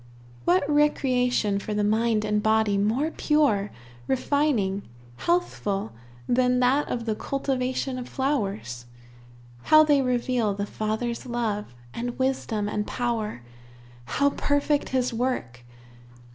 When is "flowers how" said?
8.09-9.83